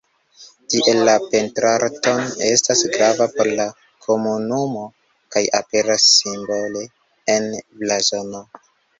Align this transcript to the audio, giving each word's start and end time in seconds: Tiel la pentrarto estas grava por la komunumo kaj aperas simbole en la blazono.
Tiel 0.73 0.99
la 1.07 1.13
pentrarto 1.33 2.13
estas 2.45 2.79
grava 2.95 3.27
por 3.35 3.49
la 3.59 3.67
komunumo 4.05 4.85
kaj 5.35 5.43
aperas 5.59 6.07
simbole 6.13 6.83
en 7.35 7.47
la 7.51 7.61
blazono. 7.83 8.43